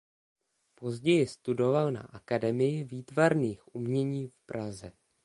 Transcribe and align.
Později 0.75 1.27
studoval 1.27 1.91
na 1.91 2.01
Akademii 2.01 2.83
výtvarných 2.83 3.75
umění 3.75 4.27
v 4.27 4.33
Praze. 4.45 4.91